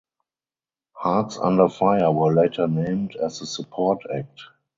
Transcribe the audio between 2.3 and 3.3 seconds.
later named